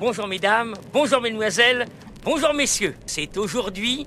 Bonjour 0.00 0.26
mesdames, 0.26 0.72
bonjour 0.94 1.20
mesdemoiselles, 1.20 1.84
bonjour 2.24 2.54
messieurs. 2.54 2.94
C'est 3.04 3.36
aujourd'hui, 3.36 4.06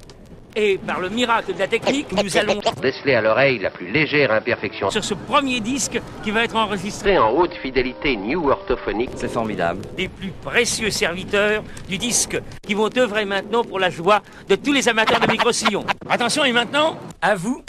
et 0.56 0.80
par 0.80 1.00
le 1.00 1.08
miracle 1.10 1.54
de 1.54 1.60
la 1.60 1.68
technique, 1.68 2.12
nous 2.12 2.36
allons 2.36 2.60
déceler 2.82 3.14
à 3.14 3.22
l'oreille 3.22 3.60
la 3.60 3.70
plus 3.70 3.92
légère 3.92 4.32
imperfection 4.32 4.90
sur 4.90 5.04
ce 5.04 5.14
premier 5.14 5.60
disque 5.60 6.02
qui 6.24 6.32
va 6.32 6.46
être 6.46 6.56
enregistré 6.56 7.20
en 7.20 7.30
haute 7.30 7.54
fidélité 7.62 8.16
new 8.16 8.50
orthophonique. 8.50 9.12
C'est 9.18 9.32
formidable. 9.32 9.82
des 9.96 10.08
plus 10.08 10.32
précieux 10.42 10.90
serviteurs 10.90 11.64
du 11.88 12.00
disque 12.00 12.42
qui 12.66 12.74
vont 12.74 12.90
œuvrer 12.98 13.26
maintenant 13.26 13.64
pour 13.64 13.78
la 13.78 13.92
joie 13.92 14.24
de 14.50 14.56
tous 14.56 14.74
les 14.74 14.90
amateurs 14.90 15.20
de 15.20 15.30
micro-sillons. 15.32 15.86
Attention 16.10 16.44
et 16.44 16.54
maintenant, 16.54 16.98
à 17.22 17.36
vous. 17.36 17.64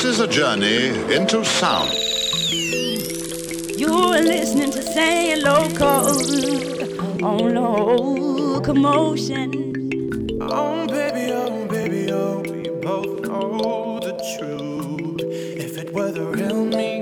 This 0.00 0.14
is 0.14 0.20
a 0.20 0.26
journey 0.26 0.88
into 1.14 1.44
sound. 1.44 1.92
You're 3.78 4.22
listening 4.22 4.70
to 4.70 4.80
Say 4.80 5.36
Local 5.36 6.16
on 7.22 7.54
locomotion. 7.54 9.50
Oh, 10.40 10.86
baby, 10.86 11.32
oh, 11.34 11.66
baby, 11.66 12.10
oh, 12.12 12.40
we 12.40 12.70
both 12.80 13.20
know 13.28 14.00
the 14.00 14.12
truth. 14.38 15.20
If 15.20 15.76
it 15.76 15.92
were 15.92 16.10
the 16.10 16.24
real 16.24 16.64
me 16.64 16.99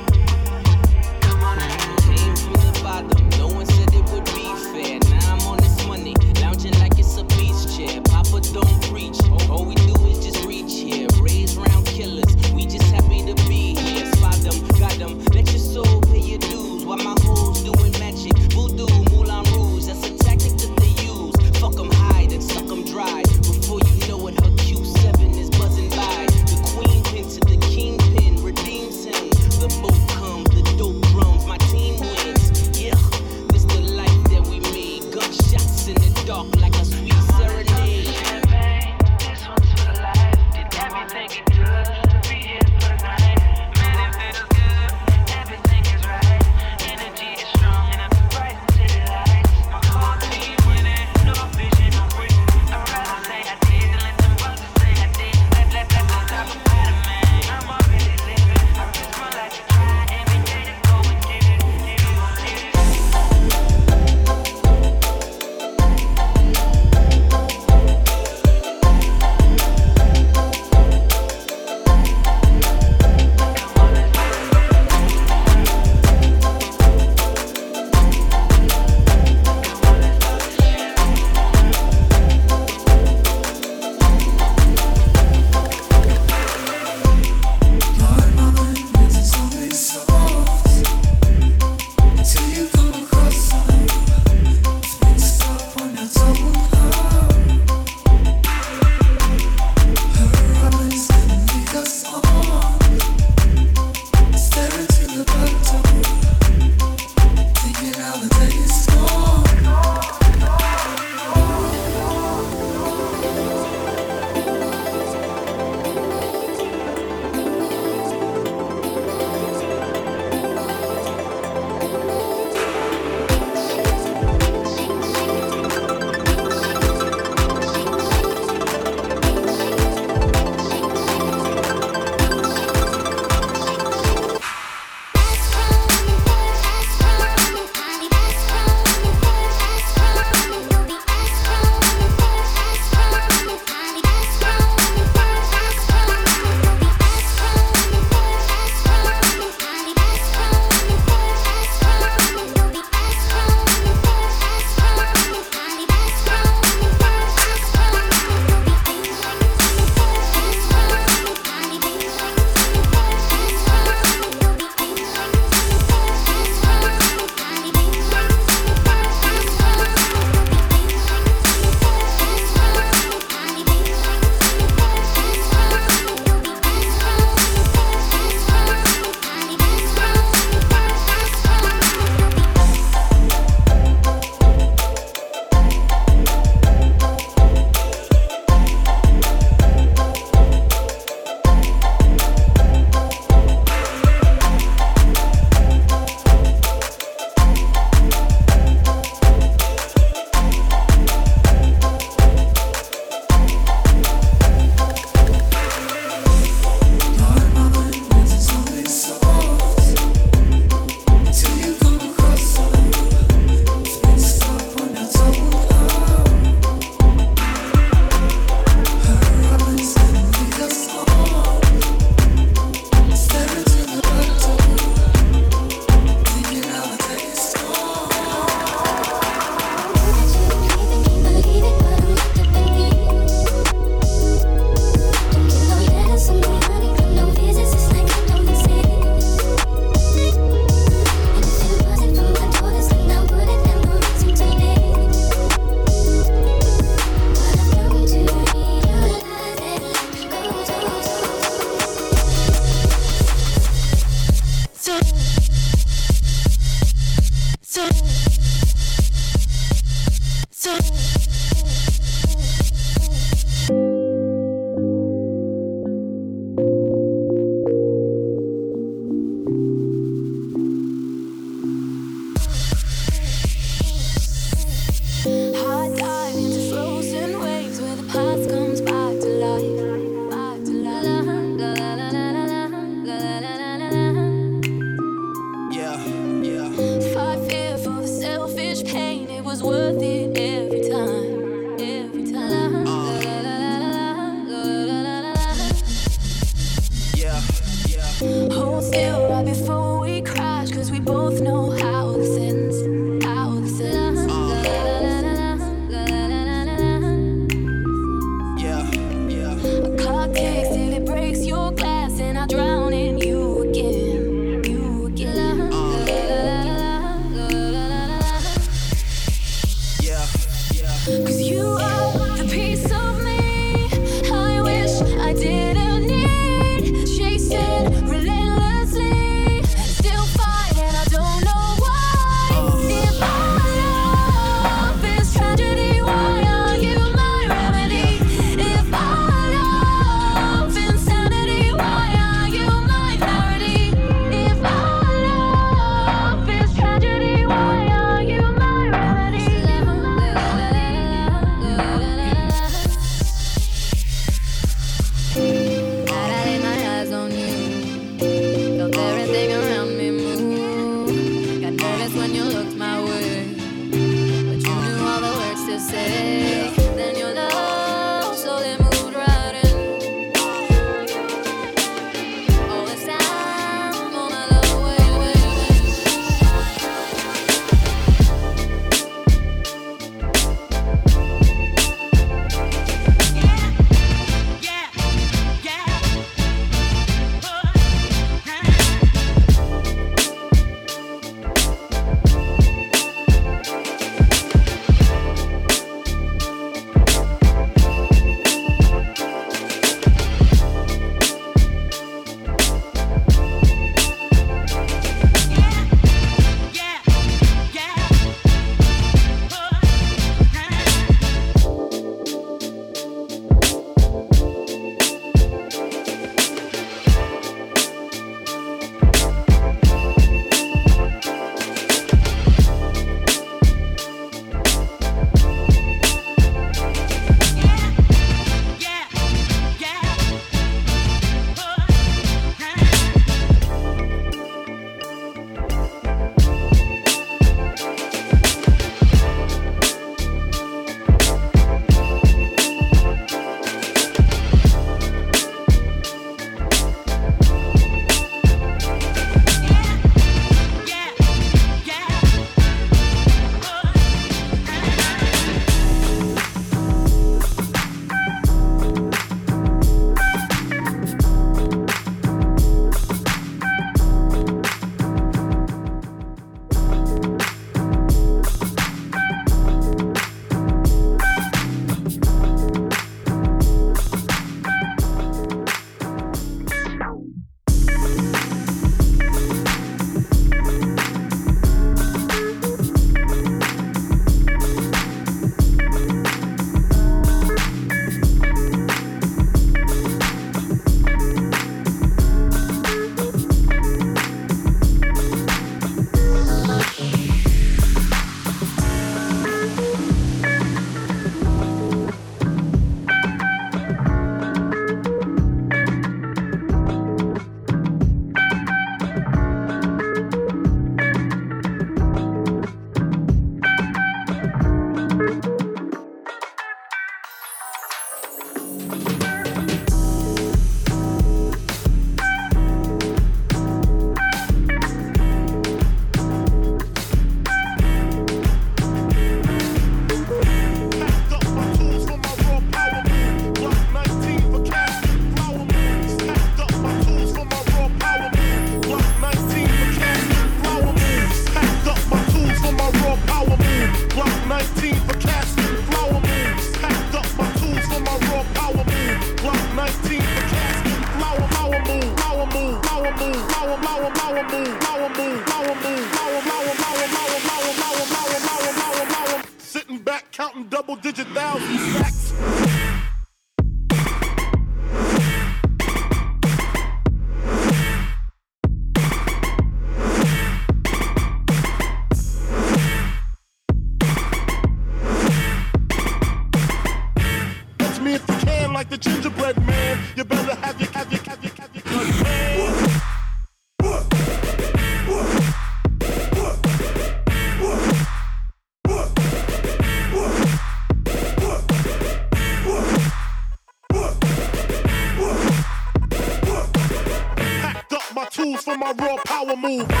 move. 599.61 600.00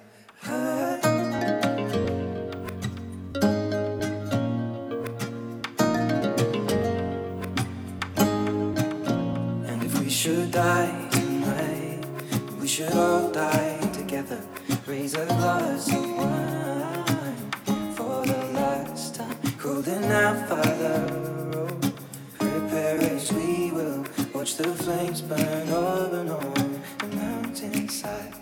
Die 10.51 11.07
tonight, 11.11 12.05
we 12.59 12.67
should 12.67 12.91
all 12.91 13.31
die 13.31 13.79
together. 13.93 14.41
Raise 14.85 15.13
a 15.13 15.25
glass 15.25 15.87
of 15.93 16.11
wine 16.17 17.93
for 17.95 18.25
the 18.25 18.51
last 18.53 19.15
time. 19.15 19.35
Holding 19.61 20.03
out, 20.11 20.49
Father, 20.49 21.07
oh, 21.55 21.93
prepare 22.37 22.99
as 22.99 23.31
we 23.31 23.71
will. 23.71 24.05
Watch 24.33 24.57
the 24.57 24.67
flames 24.67 25.21
burn 25.21 25.69
over 25.69 26.19
and 26.19 26.31
on 26.31 26.81
the 26.99 27.15
mountainside. 27.15 28.33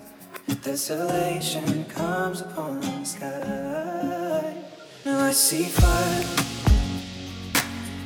Desolation 0.63 1.85
comes 1.85 2.41
upon 2.41 2.81
the 2.81 3.03
sky. 3.03 4.55
Now 5.05 5.25
I 5.25 5.31
see 5.31 5.65
fire. 5.65 6.25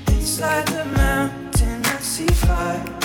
Inside 0.08 0.68
the 0.68 0.86
mountain, 0.86 1.86
I 1.86 1.98
see 2.00 2.28
fire. 2.28 3.03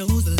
Well, 0.00 0.39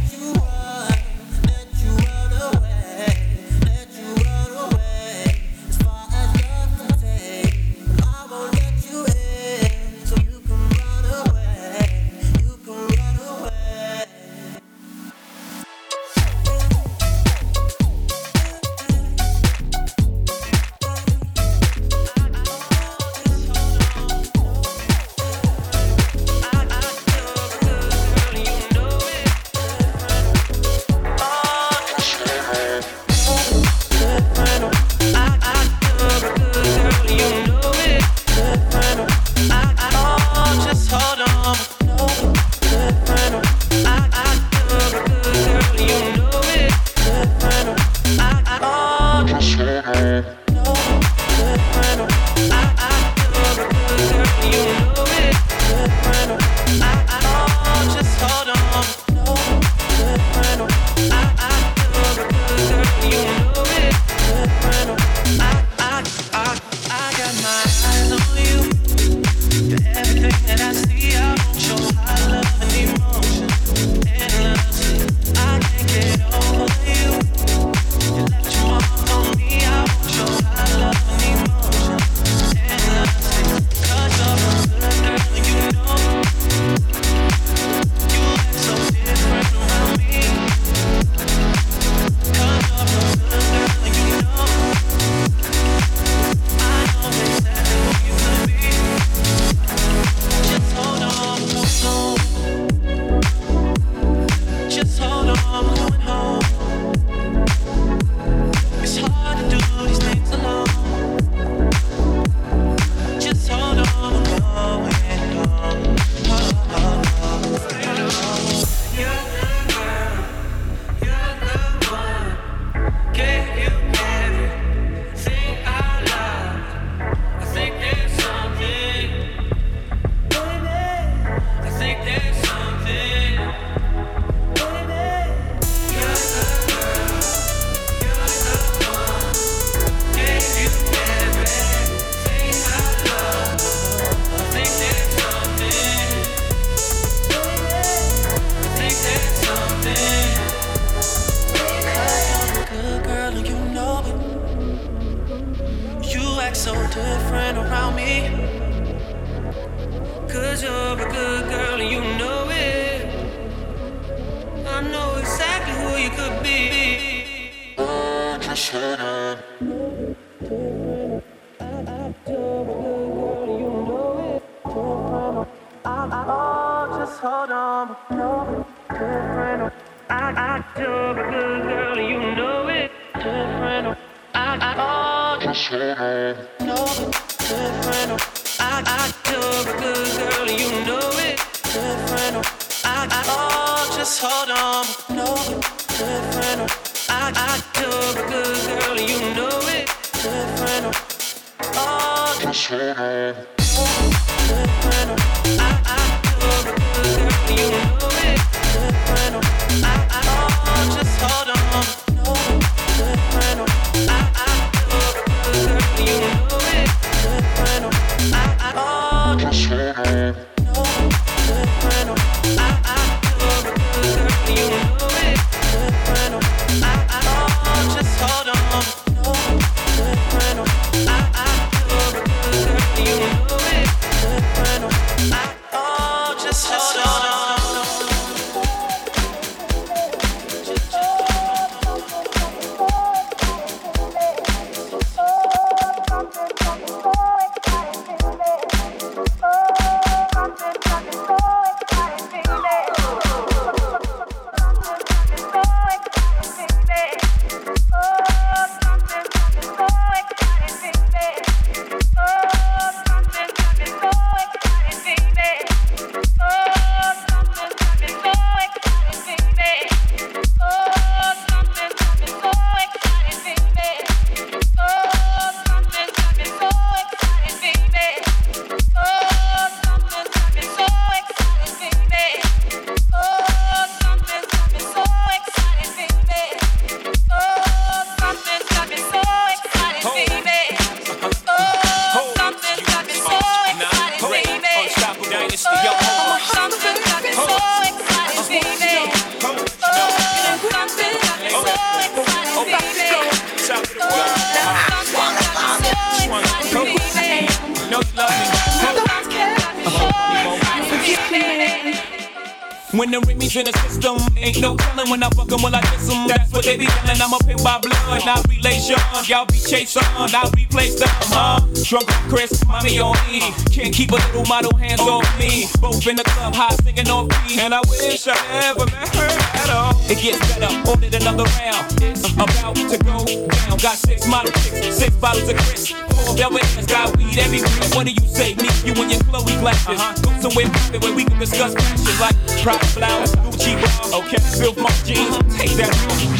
me. 325.51 325.67
Both 325.79 326.07
in 326.07 326.15
the 326.15 326.23
club, 326.23 326.55
high 326.55 326.75
singing 326.83 327.09
on 327.09 327.27
me. 327.27 327.59
And 327.59 327.73
I 327.73 327.81
wish 327.91 328.27
I 328.27 328.35
never 328.55 328.85
met 328.87 329.11
her 329.15 329.27
at 329.27 329.69
all. 329.69 329.93
It 330.07 330.17
gets 330.23 330.39
better, 330.47 330.71
ordered 330.89 331.13
another 331.13 331.43
round. 331.59 331.85
It's 332.01 332.23
about 332.31 332.75
to 332.75 332.97
go 333.03 333.25
down. 333.25 333.77
Got 333.77 333.97
six 333.97 334.27
model 334.27 334.51
chicks, 334.63 334.95
six 334.95 335.11
bottles 335.17 335.49
of 335.49 335.57
Cris. 335.57 335.91
Four 335.91 336.35
velvet 336.37 336.63
ass, 336.77 336.85
got 336.85 337.17
weed 337.17 337.37
everywhere. 337.37 337.89
What 337.93 338.07
do 338.07 338.13
you 338.13 338.27
say, 338.27 338.55
me? 338.55 338.69
You 338.85 338.93
and 339.01 339.11
your 339.11 339.21
Chloe 339.27 339.55
glasses. 339.59 339.99
Uh-huh. 339.99 340.15
Go 340.23 340.49
somewhere 340.49 340.69
private 340.69 341.03
where 341.03 341.15
we 341.15 341.25
can 341.25 341.39
discuss 341.39 341.75
passion 341.75 342.15
like 342.19 342.37
Prada 342.63 342.85
flowers, 342.95 343.31
Gucci 343.35 343.75
bra, 343.79 344.19
okay, 344.19 344.39
Filth 344.57 344.77
my 344.77 344.91
jeans. 345.03 345.35
Take 345.57 345.75
that. 345.77 345.91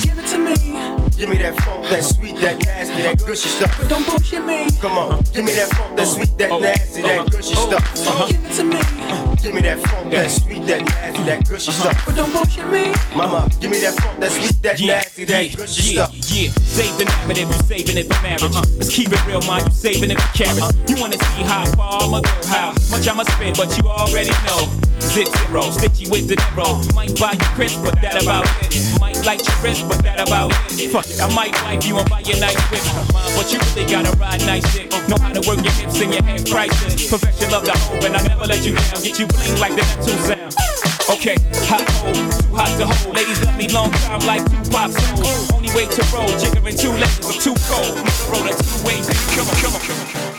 Give 0.04 0.18
it 0.20 0.28
to 0.32 0.38
me. 0.38 1.01
Give 1.22 1.30
me 1.30 1.38
that 1.38 1.54
funk, 1.62 1.88
that 1.90 2.04
sweet, 2.04 2.36
that 2.38 2.66
nasty, 2.66 3.04
that 3.04 3.20
gushy 3.24 3.48
stuff. 3.48 3.78
But 3.78 3.90
don't 3.90 4.04
bullshit 4.08 4.44
me. 4.44 4.72
Come 4.82 4.98
on, 4.98 5.22
give 5.32 5.46
me 5.46 5.54
that 5.54 5.70
funk, 5.70 5.96
that 5.96 6.08
sweet, 6.08 6.36
that 6.40 6.50
oh, 6.50 6.58
nasty, 6.58 7.04
that 7.04 7.20
oh, 7.20 7.30
gushy 7.30 7.54
oh. 7.58 7.68
stuff. 7.70 8.08
Uh-huh. 8.08 8.26
Give 8.26 8.44
it 8.44 8.54
to 8.58 8.64
me. 8.64 8.82
Give 9.38 9.54
me 9.54 9.62
that 9.62 9.80
funk, 9.86 10.10
that 10.10 10.32
sweet, 10.32 10.66
that 10.66 10.82
nasty, 10.82 11.22
that 11.30 11.48
gushy 11.48 11.70
uh-huh. 11.70 11.94
stuff. 11.94 12.06
But 12.08 12.16
don't 12.16 12.34
bullshit 12.34 12.66
me. 12.74 12.90
Mama, 13.16 13.48
give 13.62 13.70
me 13.70 13.78
that 13.82 13.94
funk, 14.02 14.20
that 14.20 14.32
sweet, 14.32 14.64
that 14.64 14.82
nasty, 14.82 15.26
that 15.26 15.56
gushy 15.56 15.94
yeah, 15.94 16.06
stuff. 16.10 16.32
Yeah, 16.34 16.50
save 16.66 16.98
the 16.98 17.06
name 17.06 17.38
if 17.38 17.54
you 17.54 17.62
saving 17.70 17.98
it 18.02 18.12
for 18.12 18.20
marriage. 18.26 18.42
Uh-huh. 18.42 18.66
Let's 18.82 18.90
keep 18.90 19.14
it 19.14 19.22
real, 19.28 19.46
man. 19.46 19.62
You 19.62 19.70
saving 19.78 20.10
it 20.10 20.18
for 20.18 20.34
carrots. 20.34 20.74
Uh-huh. 20.74 20.90
You 20.90 20.96
wanna 20.98 21.22
see 21.22 21.44
how 21.46 21.70
far 21.78 22.02
I'ma 22.02 22.22
go, 22.26 22.34
how 22.50 22.74
much 22.90 23.06
I'ma 23.06 23.30
spend, 23.30 23.62
but 23.62 23.70
you 23.78 23.86
already 23.86 24.34
know. 24.50 24.91
Zip 25.02 25.28
zero, 25.28 25.64
stitchy 25.74 26.10
with 26.10 26.30
the 26.30 26.38
zero. 26.54 26.80
Might 26.94 27.18
buy 27.20 27.34
you 27.34 27.50
Cris, 27.58 27.76
but 27.76 28.00
that 28.02 28.22
about 28.22 28.46
it. 28.70 28.78
Might 29.02 29.18
like 29.26 29.42
your 29.42 29.58
wrist, 29.60 29.84
but 29.90 29.98
that 30.04 30.22
about 30.22 30.54
it. 30.72 30.88
Fuck 30.94 31.10
it, 31.10 31.20
I 31.20 31.28
might 31.34 31.52
wipe 31.66 31.84
you 31.84 31.98
and 31.98 32.10
buy 32.10 32.22
you 32.22 32.40
nice 32.40 32.56
whip. 32.70 32.86
But 33.36 33.52
you 33.52 33.60
really 33.60 33.90
gotta 33.90 34.16
ride 34.18 34.40
nice 34.46 34.64
dick. 34.72 34.92
Know 35.10 35.18
how 35.18 35.34
to 35.34 35.42
work 35.44 35.60
your 35.66 35.74
hips 35.74 36.00
and 36.00 36.14
your 36.14 36.24
head 36.24 36.48
prices. 36.48 37.10
Perfection 37.10 37.52
love 37.52 37.66
the 37.66 37.74
hope, 37.74 38.04
and 38.04 38.16
I 38.16 38.22
never 38.24 38.46
let 38.46 38.64
you 38.64 38.78
down. 38.78 39.02
Get 39.02 39.20
you 39.20 39.28
bling 39.28 39.60
like 39.60 39.76
the 39.76 39.82
Neptunes 39.82 40.24
sound. 40.30 40.54
Okay, 41.10 41.36
hot 41.68 41.84
hole, 42.00 42.14
too 42.14 42.56
hot 42.56 42.72
to 42.80 42.86
hold. 42.86 43.16
Ladies 43.16 43.44
love 43.44 43.58
me 43.58 43.68
long 43.68 43.92
time 44.06 44.22
like 44.24 44.46
two 44.48 44.64
pop 44.72 44.92
souls. 44.92 45.52
Only 45.52 45.74
way 45.76 45.90
to 45.92 46.02
roll, 46.14 46.30
jiggering 46.40 46.80
two 46.80 46.94
legs, 46.96 47.20
I'm 47.26 47.36
too 47.36 47.58
cold. 47.68 48.00
Roll 48.32 48.48
it 48.48 48.56
two 48.56 48.80
ways, 48.88 49.10
come 49.36 49.50
on, 49.50 49.56
come 49.60 49.76
on, 49.76 49.82
come 49.82 49.98
on. 49.98 50.31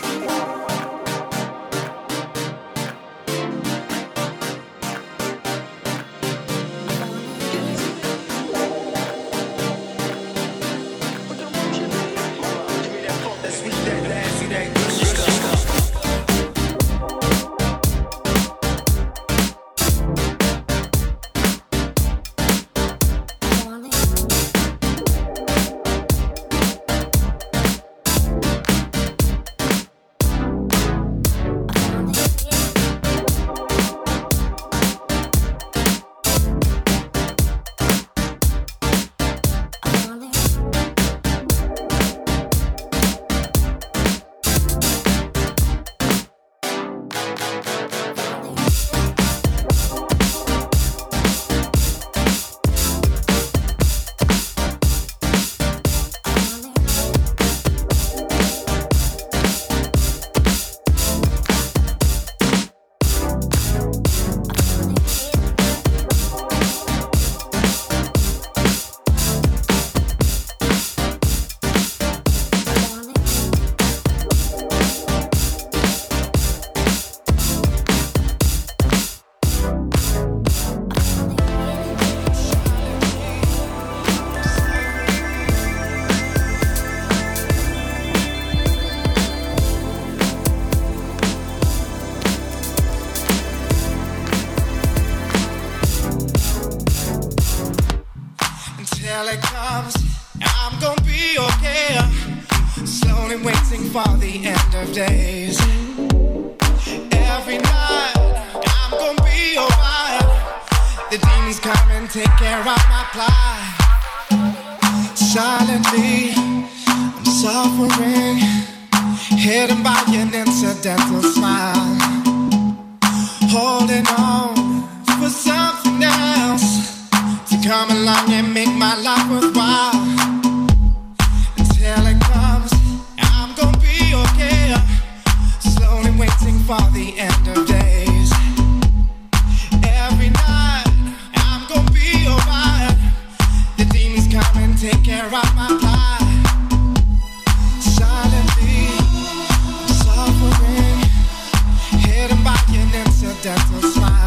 Smile. 153.91 154.22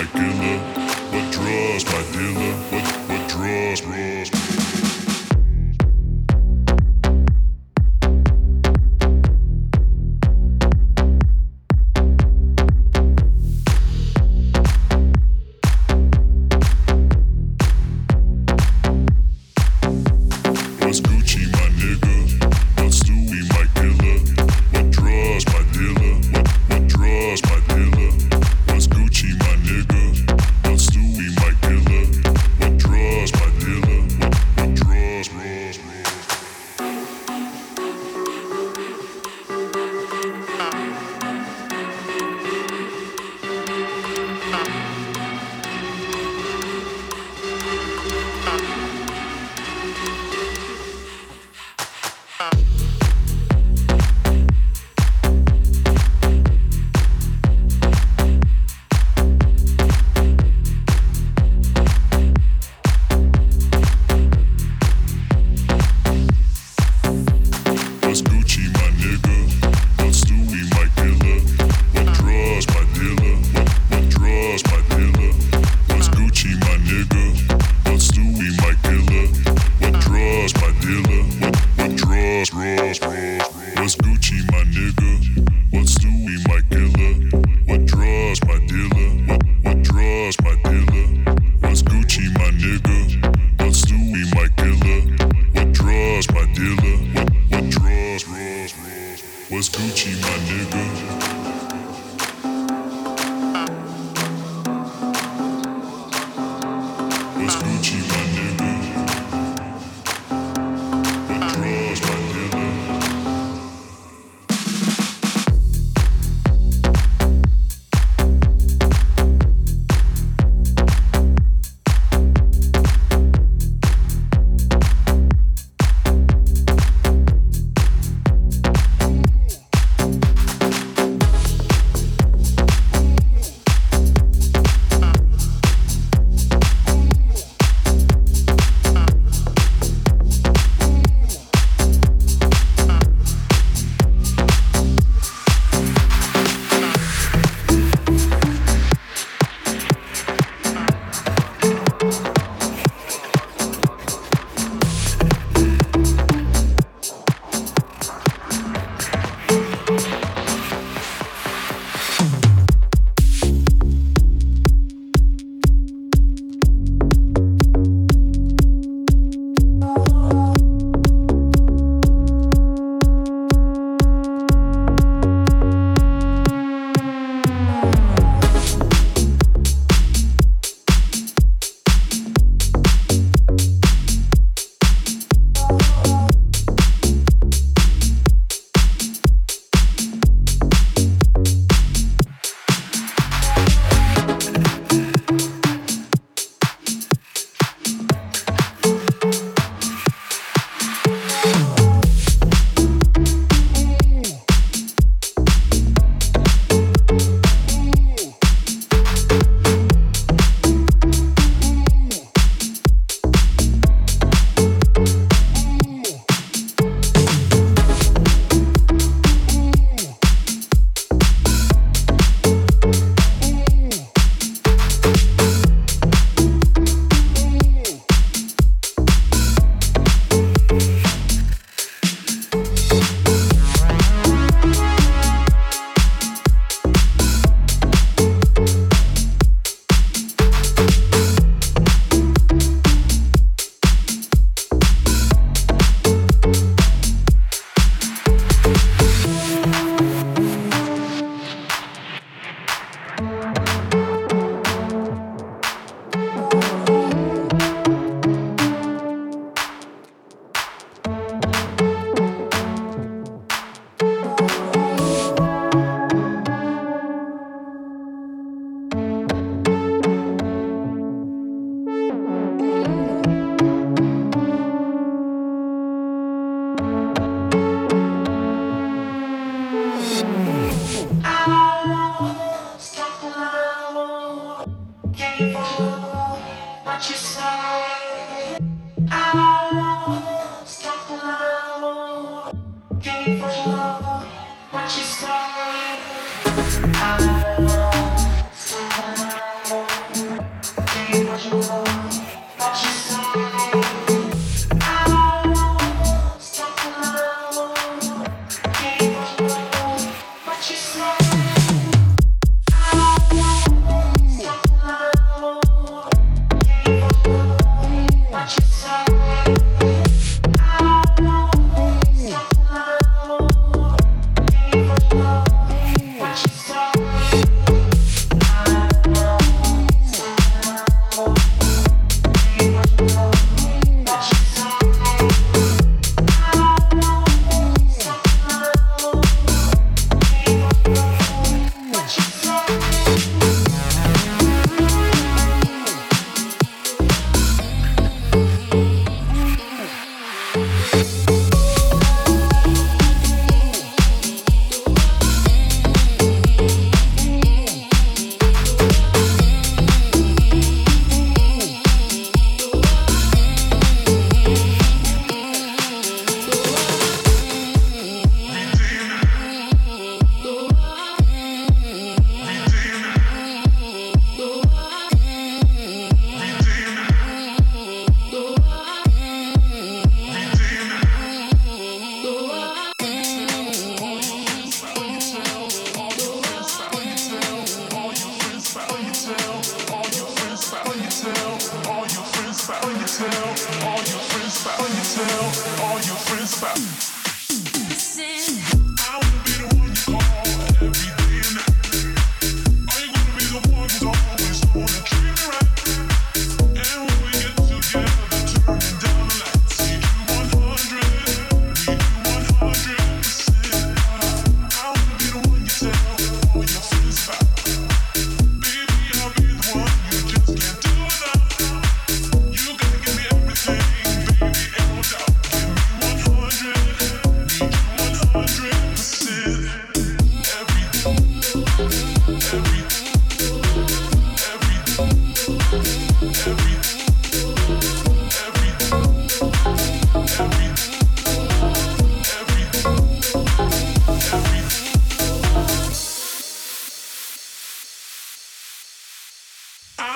my 0.00 0.06
killer? 0.12 0.58
What 1.12 1.32
draws 1.32 1.84
my 1.84 2.02
dealer? 2.12 2.54
What 2.70 2.86
what 3.08 3.28
draws 3.28 3.80
draws? 3.80 4.39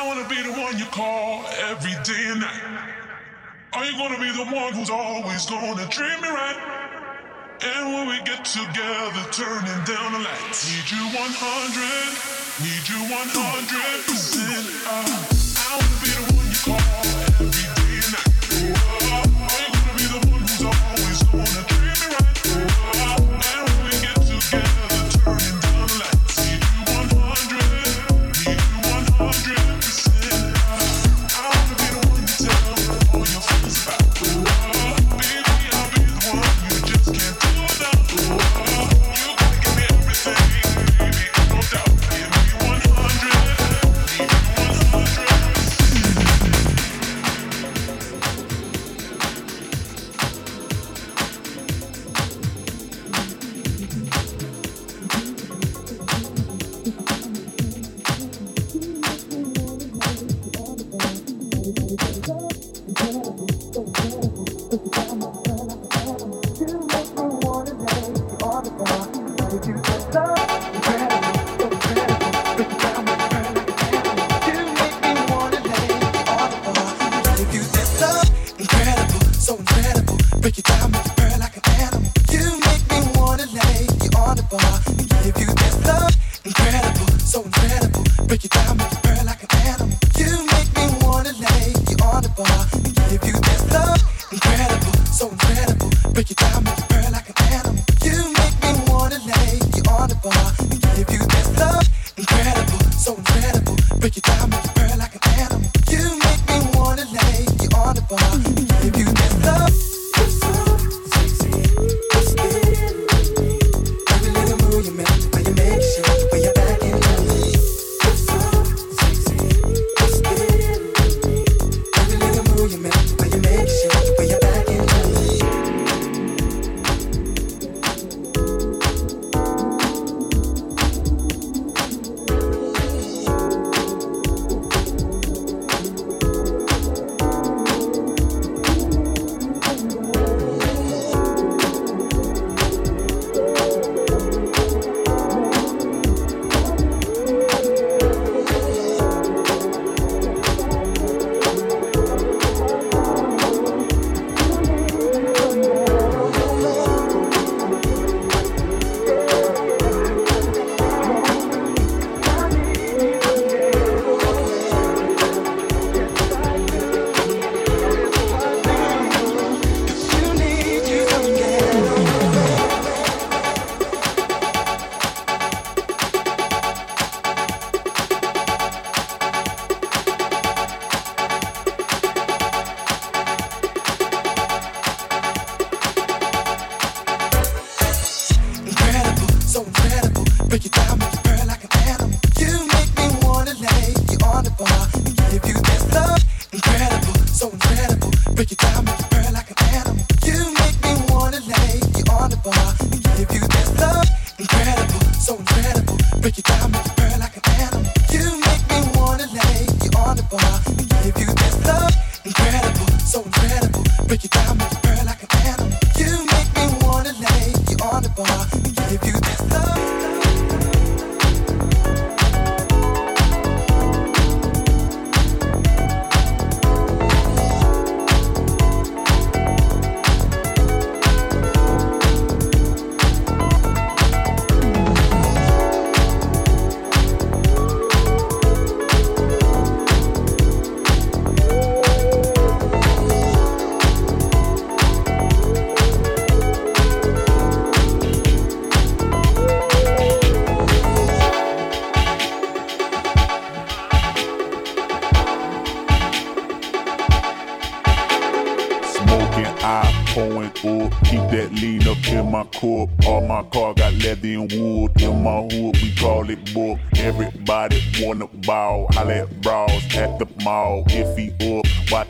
I 0.04 0.06
wanna 0.06 0.28
be 0.28 0.42
the 0.42 0.52
one 0.60 0.76
you 0.76 0.84
call 0.84 1.46
every 1.70 1.96
day 2.04 2.28
and 2.28 2.42
night. 2.42 2.60
Are 3.72 3.86
you 3.86 3.96
gonna 3.96 4.20
be 4.20 4.30
the 4.32 4.44
one 4.54 4.74
who's 4.74 4.90
always 4.90 5.46
gonna 5.46 5.88
treat 5.88 6.20
me 6.20 6.28
right? 6.28 6.60
And 7.62 7.94
when 7.94 8.08
we 8.08 8.20
get 8.20 8.44
together, 8.44 9.24
turning 9.32 9.84
down 9.88 10.12
the 10.12 10.18
lights. 10.18 10.68
Need 10.68 10.90
you 10.90 11.08
100, 11.08 11.24
need 12.60 12.84
you 12.84 13.00
100%. 13.08 14.84
I, 14.84 15.00
I 15.56 15.72
wanna 15.72 16.00
be 16.02 16.10
the 16.10 16.20
one. 16.20 16.33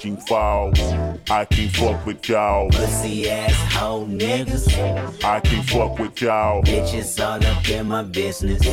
Up, 0.05 0.11
watching 0.11 0.17
falls. 0.27 0.81
I 1.31 1.45
can't 1.45 1.71
fuck 1.75 2.07
with 2.07 2.29
y'all. 2.29 2.69
Pussy 2.71 3.31
ass 3.31 3.73
hoe 3.73 4.07
niggas. 4.07 5.25
I 5.25 5.41
can't 5.41 5.69
fuck 5.69 5.99
with 5.99 6.21
y'all. 6.21 6.63
Bitches 6.63 7.21
all 7.21 7.45
up 7.45 7.69
in 7.69 7.89
my 7.89 8.03
business. 8.03 8.67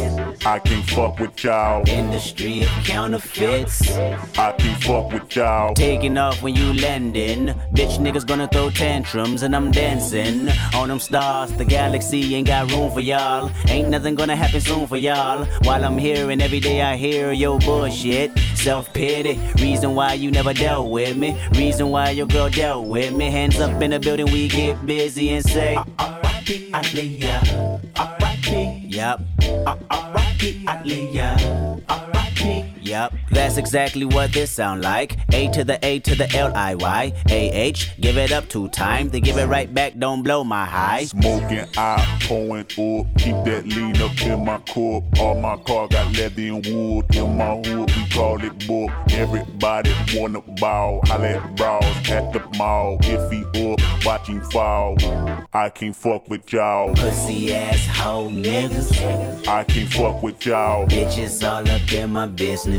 I 0.45 0.59
can't 0.59 0.85
fuck 0.89 1.19
with 1.19 1.43
y'all. 1.43 1.87
Industry 1.87 2.63
of 2.63 2.69
counterfeits. 2.83 3.91
I 4.37 4.50
can't 4.61 4.83
fuck 4.83 5.11
with 5.11 5.35
y'all. 5.35 5.73
Taking 5.73 6.17
off 6.17 6.41
when 6.41 6.55
you 6.55 6.73
landing. 6.73 7.47
Bitch 7.73 7.97
niggas 7.97 8.25
gonna 8.25 8.47
throw 8.47 8.69
tantrums 8.69 9.43
and 9.43 9.55
I'm 9.55 9.71
dancing 9.71 10.49
on 10.75 10.89
them 10.89 10.99
stars. 10.99 11.51
The 11.53 11.65
galaxy 11.65 12.35
ain't 12.35 12.47
got 12.47 12.71
room 12.71 12.91
for 12.91 12.99
y'all. 12.99 13.51
Ain't 13.67 13.89
nothing 13.89 14.15
gonna 14.15 14.35
happen 14.35 14.61
soon 14.61 14.87
for 14.87 14.97
y'all. 14.97 15.45
While 15.63 15.83
I'm 15.83 15.97
here 15.97 16.29
and 16.29 16.41
every 16.41 16.59
day 16.59 16.81
I 16.81 16.95
hear 16.95 17.31
your 17.31 17.59
bullshit. 17.59 18.37
Self 18.55 18.93
pity. 18.93 19.39
Reason 19.61 19.95
why 19.95 20.13
you 20.13 20.31
never 20.31 20.53
dealt 20.53 20.89
with 20.89 21.17
me. 21.17 21.39
Reason 21.53 21.89
why 21.89 22.11
your 22.11 22.27
girl 22.27 22.49
dealt 22.49 22.87
with 22.87 23.13
me. 23.13 23.31
Hands 23.31 23.59
up 23.59 23.81
in 23.81 23.91
the 23.91 23.99
building, 23.99 24.31
we 24.31 24.47
get 24.47 24.85
busy 24.85 25.29
and 25.29 25.43
say. 25.43 25.75
R.I.P. 25.99 26.71
Aaliyah. 26.71 27.91
R.I.P. 27.97 28.87
Yup. 28.87 29.21
R.I.P. 29.55 30.65
Aaliyah. 30.65 31.83
R.I.P. 31.89 32.80
Yup, 32.81 33.13
that's 33.29 33.57
exactly 33.57 34.05
what 34.05 34.33
this 34.33 34.49
sound 34.51 34.81
like. 34.81 35.17
A 35.33 35.49
to 35.51 35.63
the 35.63 35.77
A 35.85 35.99
to 35.99 36.15
the 36.15 36.29
L 36.35 36.51
I 36.55 36.75
Y 36.75 37.13
A 37.29 37.51
H. 37.51 37.91
Give 37.99 38.17
it 38.17 38.31
up 38.31 38.49
two 38.49 38.69
times, 38.69 39.11
they 39.11 39.19
give 39.19 39.37
it 39.37 39.45
right 39.45 39.71
back. 39.71 39.97
Don't 39.99 40.23
blow 40.23 40.43
my 40.43 40.65
high. 40.65 41.05
Smoking 41.05 41.65
out, 41.77 42.21
pouring 42.21 42.61
up. 42.61 43.17
Keep 43.19 43.45
that 43.45 43.63
lean 43.65 44.01
up 44.01 44.19
in 44.21 44.43
my 44.43 44.57
cup. 44.59 45.19
All 45.19 45.39
my 45.39 45.57
car 45.57 45.87
got 45.89 46.11
leather 46.17 46.41
and 46.41 46.65
wood. 46.65 47.15
In 47.15 47.37
my 47.37 47.55
hood, 47.57 47.91
we 47.95 48.09
call 48.09 48.43
it 48.43 48.67
book. 48.67 48.89
Everybody 49.11 49.93
wanna 50.15 50.41
ball. 50.41 51.01
I 51.05 51.17
let 51.17 51.55
bras 51.55 52.09
at 52.09 52.33
the 52.33 52.41
mall. 52.57 52.97
If 53.03 53.31
he 53.31 53.71
up, 53.71 53.79
watching 54.05 54.41
fall. 54.49 54.97
I 55.53 55.69
can't 55.69 55.95
fuck 55.95 56.29
with 56.29 56.51
y'all. 56.51 56.95
Pussy 56.95 57.53
ass 57.53 57.85
hoe 57.85 58.29
niggas. 58.29 59.47
I 59.47 59.63
can't 59.65 59.91
fuck 59.91 60.23
with 60.23 60.43
y'all. 60.45 60.87
Bitches 60.87 61.47
all 61.47 61.69
up 61.69 61.93
in 61.93 62.11
my 62.11 62.25
business. 62.25 62.70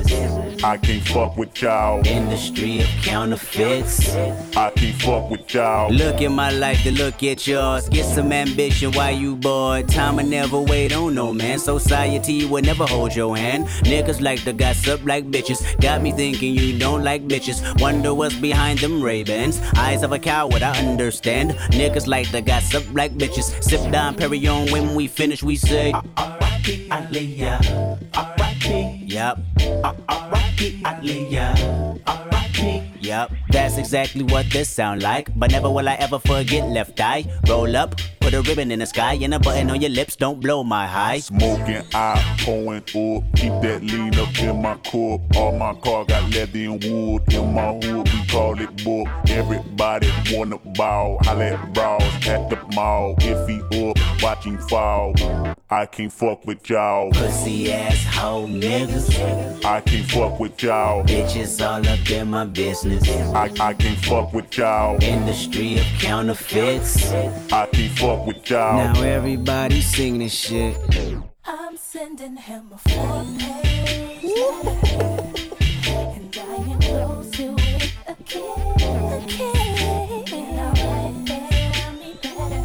I 0.65 0.79
can't 0.79 1.03
fuck 1.07 1.37
with 1.37 1.61
y'all. 1.61 2.07
Industry 2.07 2.81
of 2.81 2.87
counterfeits. 3.03 4.15
I 4.57 4.71
can't 4.71 5.03
fuck 5.03 5.31
with 5.31 5.53
y'all. 5.53 5.91
Look 5.93 6.23
at 6.23 6.31
my 6.31 6.51
life 6.51 6.83
to 6.85 6.93
look 6.93 7.23
at 7.23 7.47
yours. 7.47 7.89
Get 7.89 8.07
some 8.07 8.33
ambition 8.33 8.93
while 8.93 9.15
you 9.15 9.37
bored. 9.37 9.89
Time 9.89 10.17
will 10.17 10.25
never 10.25 10.59
wait 10.61 10.95
on 10.95 11.15
no 11.15 11.33
man. 11.33 11.59
Society 11.59 12.47
will 12.47 12.63
never 12.63 12.87
hold 12.87 13.15
your 13.15 13.37
hand. 13.37 13.67
Niggas 13.85 14.21
like 14.21 14.43
to 14.45 14.53
gossip 14.53 15.05
like 15.05 15.31
bitches. 15.31 15.79
Got 15.81 16.01
me 16.01 16.13
thinking 16.13 16.55
you 16.55 16.79
don't 16.79 17.05
like 17.05 17.27
bitches. 17.29 17.61
Wonder 17.81 18.15
what's 18.15 18.37
behind 18.37 18.79
them 18.79 19.03
Ray-Bans. 19.03 19.61
Eyes 19.77 20.03
of 20.03 20.13
a 20.13 20.19
coward, 20.19 20.63
I 20.63 20.79
understand. 20.79 21.51
Niggas 21.73 22.07
like 22.07 22.31
to 22.31 22.41
gossip 22.41 22.85
like 22.95 23.13
bitches. 23.13 23.63
Sip 23.63 23.81
Dom 23.93 24.15
Perignon 24.15 24.73
when 24.73 24.95
we 24.95 25.07
finish, 25.07 25.43
we 25.43 25.57
say. 25.57 25.93
Aaliyah. 29.13 29.37
Uh, 29.85 29.93
R.I.P. 30.09 30.81
Yup. 30.81 30.81
R.I.P. 30.81 30.81
Aaliyah. 30.89 31.53
R.I.P. 32.09 32.92
Yup, 33.03 33.33
that's 33.51 33.79
exactly 33.79 34.23
what 34.23 34.49
this 34.51 34.69
sound 34.69 35.03
like. 35.03 35.29
But 35.37 35.51
never 35.51 35.69
will 35.69 35.89
I 35.89 35.95
ever 35.95 36.21
forget 36.21 36.69
left 36.69 37.01
eye. 37.01 37.25
Roll 37.49 37.77
up, 37.77 37.97
put 38.21 38.33
a 38.33 38.43
ribbon 38.43 38.71
in 38.71 38.79
the 38.79 38.87
sky, 38.87 39.15
and 39.21 39.35
a 39.35 39.41
button 39.41 39.71
on 39.71 39.81
your 39.81 39.91
lips. 39.91 40.15
Don't 40.15 40.39
blow 40.41 40.63
my 40.63 40.87
high. 40.87 41.19
Smoking 41.19 41.83
out, 41.95 42.23
pouring 42.39 42.79
up. 42.79 43.25
Keep 43.35 43.55
that 43.63 43.81
lean 43.83 44.17
up 44.21 44.39
in 44.39 44.63
my 44.63 44.75
cup. 44.75 45.37
All 45.37 45.59
my 45.59 45.75
car 45.81 46.05
got 46.05 46.31
leather 46.31 46.61
and 46.61 46.85
wood. 46.85 47.23
In 47.33 47.53
my 47.53 47.73
hood, 47.75 48.09
we 48.09 48.27
call 48.29 48.61
it 48.61 48.85
book. 48.85 49.09
Everybody 49.29 50.09
wanna 50.31 50.59
ball. 50.59 51.19
I 51.23 51.35
let 51.35 51.75
bras 51.75 52.03
at 52.29 52.49
the 52.51 52.59
mall. 52.77 53.17
If 53.19 53.49
he 53.49 53.61
up, 53.91 54.23
watching 54.23 54.59
fall. 54.59 55.13
I 55.69 55.87
can't 55.87 56.13
fuck 56.13 56.47
with 56.47 56.69
y'all. 56.71 57.11
Pussy 57.11 57.73
ass 57.73 58.05
hoe 58.05 58.47
niggas. 58.47 59.65
I 59.65 59.81
can't 59.81 60.09
fuck 60.09 60.39
with 60.39 60.63
y'all. 60.63 61.03
Bitches 61.05 61.61
all 61.67 61.85
up 61.89 62.11
in 62.11 62.31
my 62.31 62.45
business. 62.45 62.92
I, 63.35 63.51
I 63.61 63.75
can't 63.75 63.99
fuck 64.05 64.33
with 64.35 64.57
y'all. 64.59 65.03
Industry 65.03 65.79
of 65.79 65.87
counterfeits. 65.99 67.11
I 67.53 67.67
can't 67.67 67.99
fuck 67.99 68.27
with 68.27 68.51
y'all. 68.51 68.93
Now 68.93 69.03
everybody 69.03 69.81
sing 69.81 70.19
this 70.19 70.35
shit. 70.35 70.77
I'm 71.45 71.77
sending 71.77 72.37
him 72.37 72.71
a 72.73 72.79
four 72.79 73.25
page 73.39 74.23
letter, 74.25 74.79
and 75.89 76.39
I 76.39 76.57
enclose 76.73 77.41
it 77.41 77.51
with 77.51 78.09
a 78.09 78.15
kiss. 78.25 78.43
A 78.45 79.25
kiss. 79.27 80.33
And 80.33 80.61
I 80.61 80.69
write 80.69 81.27
that 81.27 81.95
me 81.99 82.11
better. 82.23 82.63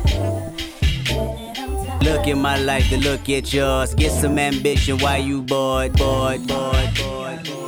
Get 1.05 1.39
it 1.39 1.59
on 1.59 1.85
time. 1.85 1.99
Look 1.99 2.27
at 2.27 2.37
my 2.37 2.57
life 2.57 2.89
to 2.89 2.97
look 2.97 3.29
at 3.29 3.53
yours. 3.53 3.95
Get 3.95 4.11
some 4.11 4.37
ambition 4.37 4.97
while 4.97 5.21
you 5.21 5.41
bored, 5.41 5.93
bored, 5.93 6.45
bored, 6.47 6.93
bored. 6.97 7.66